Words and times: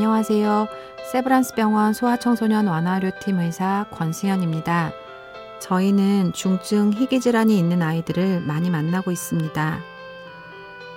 안녕하세요. 0.00 0.66
세브란스 1.12 1.54
병원 1.56 1.92
소아청소년 1.92 2.68
완화의료팀 2.68 3.38
의사 3.38 3.84
권승현입니다. 3.90 4.92
저희는 5.58 6.32
중증 6.32 6.94
희귀질환이 6.94 7.58
있는 7.58 7.82
아이들을 7.82 8.40
많이 8.40 8.70
만나고 8.70 9.10
있습니다. 9.10 9.78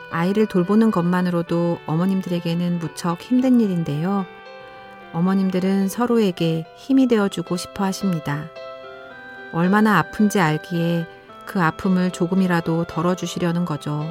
아이를 0.10 0.46
돌보는 0.46 0.92
것만으로도 0.92 1.80
어머님들에게는 1.86 2.80
무척 2.80 3.22
힘든 3.22 3.60
일인데요. 3.60 4.26
어머님들은 5.12 5.90
서로에게 5.90 6.66
힘이 6.78 7.08
되어주고 7.08 7.58
싶어 7.58 7.84
하십니다. 7.84 8.46
얼마나 9.52 9.98
아픈지 9.98 10.40
알기에 10.40 11.08
그 11.46 11.62
아픔을 11.62 12.12
조금이라도 12.12 12.86
덜어주시려는 12.86 13.66
거죠. 13.66 14.06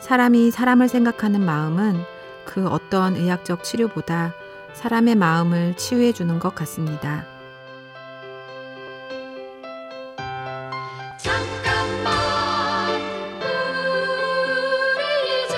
사람이 0.00 0.50
사람을 0.50 0.88
생각하는 0.88 1.40
마음은 1.40 2.11
그 2.44 2.66
어떤 2.68 3.16
의학적 3.16 3.64
치료보다 3.64 4.34
사람의 4.74 5.16
마음을 5.16 5.76
치유해 5.76 6.12
주는 6.12 6.38
것 6.38 6.54
같습니다. 6.54 7.26
잠깐만 11.18 13.00
우리 14.96 15.44
이제 15.44 15.56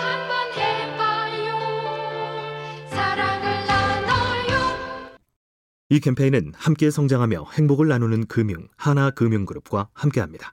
한번 0.00 0.52
해봐요 0.56 1.58
사랑을 2.90 3.66
나눠요 3.66 4.76
이 5.88 6.00
캠페인은 6.00 6.52
함께 6.56 6.90
성장하며 6.90 7.46
행복을 7.52 7.88
나누는 7.88 8.26
금융 8.26 8.68
하나금융그룹과 8.76 9.88
함께합니다. 9.94 10.52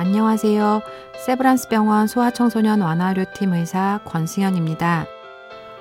안녕하세요. 0.00 0.80
세브란스 1.26 1.68
병원 1.68 2.06
소아청소년 2.06 2.80
완화의료팀 2.80 3.52
의사 3.52 4.00
권승현입니다. 4.06 5.04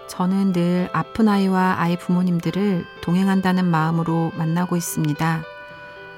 저는 0.09 0.51
늘 0.51 0.89
아픈 0.91 1.29
아이와 1.29 1.75
아이 1.79 1.95
부모님들을 1.95 2.83
동행한다는 3.01 3.63
마음으로 3.63 4.33
만나고 4.35 4.75
있습니다. 4.75 5.41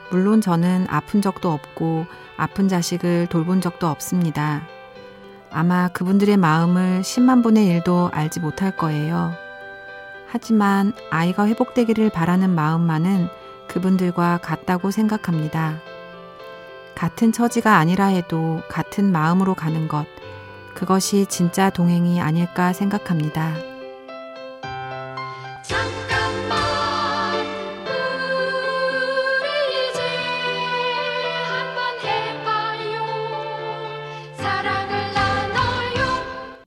물론 0.10 0.42
저는 0.42 0.88
아픈 0.90 1.22
적도 1.22 1.52
없고 1.52 2.08
아픈 2.38 2.68
자식을 2.68 3.28
돌본 3.28 3.62
적도 3.62 3.86
없습니다. 3.86 4.64
아마 5.52 5.88
그분들의 5.90 6.38
마음을 6.38 7.02
10만 7.02 7.44
분의 7.44 7.82
1도 7.82 8.10
알지 8.12 8.40
못할 8.40 8.76
거예요. 8.76 9.32
하지만 10.26 10.94
아이가 11.12 11.46
회복되기를 11.46 12.10
바라는 12.10 12.50
마음만은 12.50 13.28
그분들과 13.68 14.40
같다고 14.40 14.90
생각합니다. 14.90 15.91
같은 16.95 17.31
처지가 17.31 17.78
아니라 17.78 18.06
해도 18.08 18.61
같은 18.70 19.11
마음으로 19.11 19.56
가는 19.56 19.88
것, 19.88 20.06
그것이 20.73 21.25
진짜 21.28 21.70
동행이 21.70 22.22
아닐까 22.22 22.73
생각합니다. 22.73 23.56
잠깐만 25.64 26.58
우리 29.39 29.89
이제 29.89 30.02
한번 31.48 32.00
해봐요 32.03 33.03
사랑을 34.38 35.14
나눠요 35.14 36.64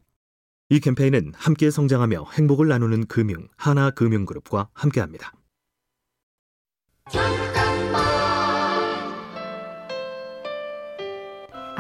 이 0.69 0.81
캠페인은 0.81 1.33
함께 1.37 1.71
성장하며 1.71 2.27
행복을 2.33 2.69
나누는 2.69 3.07
금융 3.07 3.49
하나금융그룹과 3.57 4.69
함께합니다. 4.75 5.33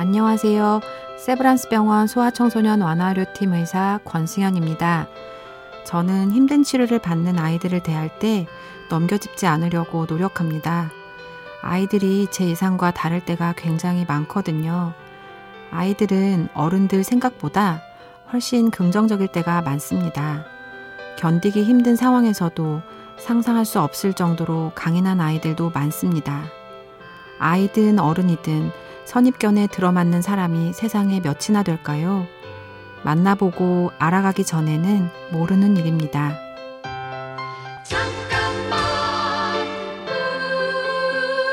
안녕하세요. 0.06 0.80
세브란스 1.16 1.70
병원 1.70 2.06
소아청소년 2.06 2.82
완화의료팀 2.82 3.54
의사 3.54 3.98
권승현입니다. 4.04 5.08
저는 5.86 6.30
힘든 6.30 6.62
치료를 6.62 6.98
받는 6.98 7.38
아이들을 7.38 7.82
대할 7.82 8.18
때 8.18 8.46
넘겨짚지 8.90 9.46
않으려고 9.46 10.04
노력합니다. 10.04 10.90
아이들이 11.62 12.26
제 12.30 12.46
예상과 12.46 12.90
다를 12.90 13.24
때가 13.24 13.54
굉장히 13.56 14.04
많거든요. 14.04 14.92
아이들은 15.70 16.50
어른들 16.52 17.02
생각보다 17.02 17.80
훨씬 18.30 18.70
긍정적일 18.70 19.28
때가 19.28 19.62
많습니다. 19.62 20.44
견디기 21.16 21.64
힘든 21.64 21.96
상황에서도 21.96 22.82
상상할 23.16 23.64
수 23.64 23.80
없을 23.80 24.12
정도로 24.12 24.72
강인한 24.74 25.22
아이들도 25.22 25.70
많습니다. 25.70 26.42
아이든 27.38 27.98
어른이든 27.98 28.83
선입견에 29.04 29.68
들어맞는 29.68 30.22
사람이 30.22 30.72
세상에 30.72 31.20
몇이나 31.20 31.62
될까요? 31.62 32.26
만나보고 33.04 33.92
알아가기 33.98 34.44
전에는 34.44 35.08
모르는 35.30 35.76
일입니다. 35.76 36.38
잠깐만 37.84 38.80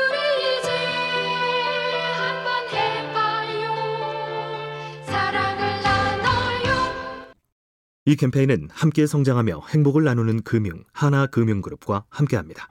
우리 0.08 0.58
이제 0.58 0.70
한번 2.16 2.68
해봐요 2.72 3.74
사랑을 5.04 5.82
나눠요 5.82 7.34
이 8.06 8.16
캠페인은 8.16 8.68
함께 8.72 9.06
성장하며 9.06 9.60
행복을 9.68 10.04
나누는 10.04 10.42
금융 10.42 10.84
하나금융그룹과 10.92 12.06
함께합니다. 12.08 12.68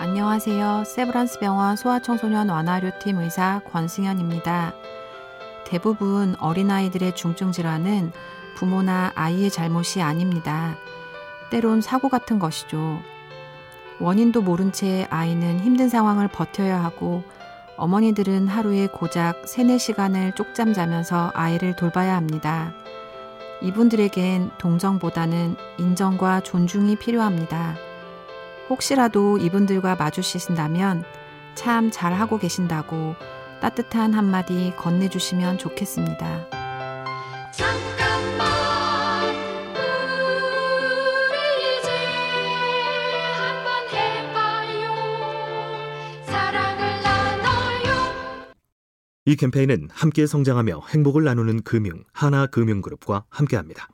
안녕하세요. 0.00 0.84
세브란스 0.86 1.40
병원 1.40 1.74
소아청소년 1.74 2.50
완화의료팀 2.50 3.18
의사 3.18 3.60
권승현입니다. 3.68 4.72
대부분 5.66 6.36
어린아이들의 6.38 7.16
중증 7.16 7.50
질환은 7.50 8.12
부모나 8.54 9.10
아이의 9.16 9.50
잘못이 9.50 10.00
아닙니다. 10.00 10.76
때론 11.50 11.80
사고 11.80 12.08
같은 12.08 12.38
것이죠. 12.38 13.00
원인도 13.98 14.40
모른 14.40 14.70
채 14.70 15.08
아이는 15.10 15.58
힘든 15.58 15.88
상황을 15.88 16.28
버텨야 16.28 16.80
하고 16.80 17.24
어머니들은 17.76 18.46
하루에 18.46 18.86
고작 18.86 19.48
3, 19.48 19.66
4시간을 19.66 20.36
쪽잠 20.36 20.74
자면서 20.74 21.32
아이를 21.34 21.74
돌봐야 21.74 22.14
합니다. 22.14 22.72
이분들에겐 23.62 24.52
동정보다는 24.58 25.56
인정과 25.78 26.42
존중이 26.42 26.94
필요합니다. 27.00 27.87
혹시라도 28.68 29.38
이분들과 29.38 29.96
마주치신다면 29.96 31.04
참 31.54 31.90
잘하고 31.90 32.38
계신다고 32.38 33.14
따뜻한 33.60 34.14
한마디 34.14 34.72
건네주시면 34.76 35.58
좋겠습니다. 35.58 36.48
잠깐만 37.52 38.46
우리 41.28 41.78
이제 41.78 41.90
한번 43.34 43.88
해봐요 43.90 44.94
사랑을 46.24 47.02
나눠요 47.02 48.54
이 49.24 49.34
캠페인은 49.34 49.88
함께 49.92 50.26
성장하며 50.26 50.82
행복을 50.90 51.24
나누는 51.24 51.62
금융 51.62 52.04
하나금융그룹과 52.12 53.24
함께합니다. 53.30 53.88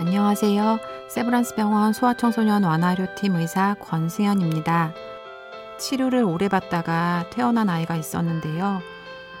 안녕하세요. 0.00 0.78
세브란스 1.08 1.56
병원 1.56 1.92
소아청소년 1.92 2.64
완화의료팀 2.64 3.36
의사 3.36 3.74
권승현입니다. 3.80 4.94
치료를 5.78 6.24
오래 6.24 6.48
받다가 6.48 7.26
퇴원한 7.28 7.68
아이가 7.68 7.96
있었는데요. 7.96 8.80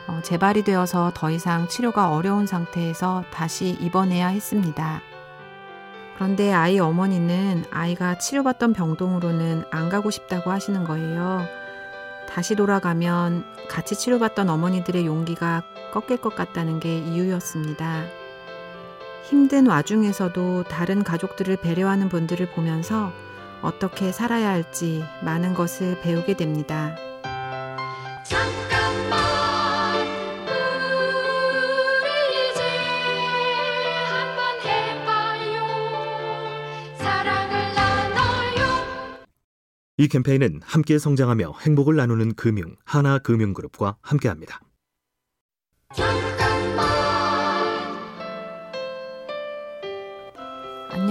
어, 0.06 0.20
재발이 0.22 0.62
되어서 0.64 1.12
더 1.14 1.30
이상 1.30 1.66
치료가 1.66 2.10
어려운 2.10 2.46
상태에서 2.46 3.24
다시 3.32 3.70
입원해야 3.80 4.28
했습니다. 4.28 5.00
그런데 6.16 6.52
아이 6.52 6.78
어머니는 6.78 7.64
아이가 7.70 8.18
치료받던 8.18 8.74
병동으로는 8.74 9.64
안 9.70 9.88
가고 9.88 10.10
싶다고 10.10 10.50
하시는 10.50 10.84
거예요. 10.84 11.40
다시 12.28 12.54
돌아가면 12.54 13.46
같이 13.66 13.94
치료받던 13.94 14.50
어머니들의 14.50 15.06
용기가 15.06 15.62
꺾일 15.94 16.18
것 16.18 16.36
같다는 16.36 16.80
게 16.80 16.98
이유였습니다. 16.98 18.19
힘든 19.30 19.68
와중에서도 19.68 20.64
다른 20.64 21.04
가족들을 21.04 21.58
배려하는 21.58 22.08
분들을 22.08 22.50
보면서 22.50 23.12
어떻게 23.62 24.10
살아야 24.10 24.48
할지 24.48 25.04
많은 25.24 25.54
것을 25.54 26.00
배우게 26.00 26.36
됩니다. 26.36 26.96
잠깐만 28.24 29.20
우리 32.02 32.50
이제 32.50 32.60
한번 34.08 34.60
해봐요 34.64 35.62
사랑을 36.96 37.52
나눠요 37.76 38.66
이 39.98 40.08
캠페인은 40.08 40.60
함께 40.64 40.98
성장하며 40.98 41.54
행복을 41.60 41.94
나누는 41.94 42.34
금융 42.34 42.74
하나금융그룹과 42.84 43.98
함께합니다. 44.02 44.60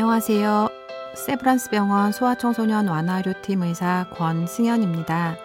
안녕하세요. 0.09 0.69
세브란스 1.13 1.69
병원 1.69 2.11
소아청소년 2.11 2.87
완화의료팀 2.87 3.61
의사 3.61 4.07
권승현입니다. 4.09 5.35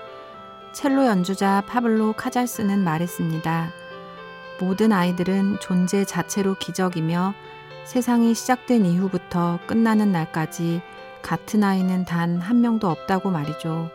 첼로 0.73 1.05
연주자 1.05 1.63
파블로 1.67 2.15
카잘스는 2.15 2.83
말했습니다. 2.83 3.69
모든 4.59 4.93
아이들은 4.93 5.59
존재 5.61 6.07
자체로 6.07 6.55
기적이며 6.55 7.35
세상이 7.85 8.33
시작된 8.33 8.87
이후부터 8.87 9.59
끝나는 9.67 10.13
날까지 10.13 10.81
같은 11.21 11.63
아이는 11.63 12.07
단 12.07 12.39
한 12.41 12.63
명도 12.63 12.89
없다고 12.89 13.31
말이죠. 13.31 13.91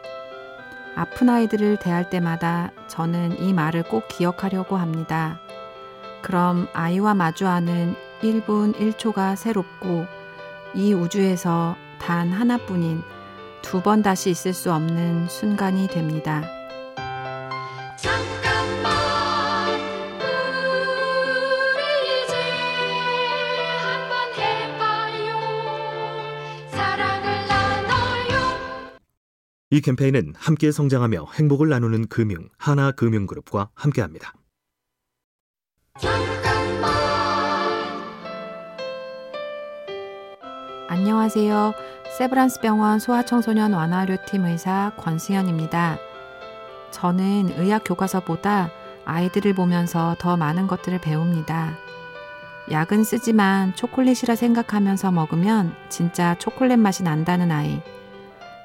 아픈 0.96 1.30
아이들을 1.30 1.78
대할 1.78 2.12
때마다 2.12 2.70
저는 2.88 3.40
이 3.42 3.54
말을 3.54 3.82
꼭 3.82 4.08
기억하려고 4.08 4.78
합니다. 4.78 5.40
그럼 6.22 6.68
아이와 6.74 7.16
마주하는 7.16 7.96
1분 8.22 8.76
1초가 8.76 9.36
새롭고 9.36 10.19
이 10.76 10.94
우주에서 10.94 11.76
단 12.00 12.30
하나뿐인 12.32 13.02
두 13.62 13.82
번 13.82 14.02
다시 14.02 14.30
있을 14.30 14.54
수 14.54 14.72
없는 14.72 15.28
순간이 15.28 15.88
됩니다. 15.88 16.42
잠깐만 17.98 18.92
우리 21.76 22.24
이제 22.24 22.34
한번 23.84 24.34
해봐요 24.38 25.40
사랑을 26.72 27.48
나눠요 27.48 28.40
이 29.72 29.82
캠페인은 29.82 30.34
함께 30.38 30.72
성장하며 30.72 31.26
행복을 31.34 31.68
나누는 31.70 32.08
금융 32.08 32.48
하나금융그룹과 32.58 33.70
함께합니다. 33.76 34.34
안녕하세요. 41.00 41.74
세브란스 42.18 42.60
병원 42.60 43.00
소아청소년 43.00 43.72
완화의료팀 43.72 44.44
의사 44.44 44.92
권승현입니다. 44.98 45.98
저는 46.92 47.54
의학 47.56 47.84
교과서보다 47.86 48.70
아이들을 49.06 49.54
보면서 49.54 50.18
더 50.20 50.36
많은 50.36 50.68
것들을 50.68 51.00
배웁니다. 51.00 51.78
약은 52.70 53.06
쓰지만 53.06 53.74
초콜릿이라 53.76 54.36
생각하면서 54.36 55.14
먹으면 55.14 55.74
진짜 55.88 56.36
초콜릿 56.38 56.78
맛이 56.78 57.04
난다는 57.04 57.50
아이. 57.50 57.82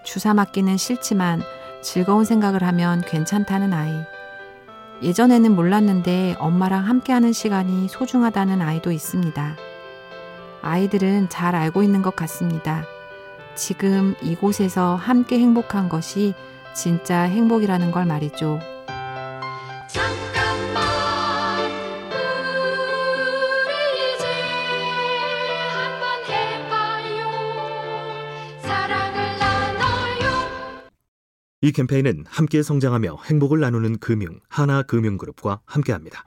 주사 0.03 0.35
맞기는 0.35 0.77
싫지만 0.77 1.41
즐거운 1.83 2.25
생각을 2.25 2.65
하면 2.65 3.01
괜찮다는 3.03 3.73
아이. 3.73 3.93
예전에는 5.03 5.55
몰랐는데 5.55 6.35
엄마랑 6.41 6.89
함께하는 6.89 7.33
시간이 7.33 7.87
소중하다는 7.89 8.61
아이도 8.61 8.91
있습니다. 8.91 9.57
아이들은 10.65 11.29
잘 11.29 11.55
알고 11.55 11.83
있는 11.83 12.01
것 12.01 12.17
같습니다. 12.17 12.87
지금 13.55 14.15
이곳에서 14.23 14.95
함께 14.97 15.39
행복한 15.39 15.91
것이 15.91 16.33
진짜 16.75 17.21
행복이라는 17.23 17.93
걸 17.93 18.07
말이죠. 18.07 18.59
잠깐만 19.87 20.83
우리 23.67 24.15
이제 24.15 24.27
한번 25.69 26.25
해봐요 26.31 27.31
사랑을 28.63 29.39
나눠요 29.39 30.31
이 31.61 31.73
캠페인은 31.73 32.25
함께 32.27 32.63
성장하며 32.63 33.19
행복을 33.27 33.61
나누는 33.61 33.99
금융 33.99 34.41
하나금융그룹과 34.49 35.61
함께합니다. 35.67 36.25